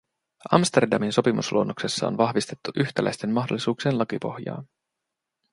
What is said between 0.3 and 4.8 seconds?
Amsterdamin sopimusluonnoksessa on vahvistettu yhtäläisten mahdollisuuksien lakipohjaa.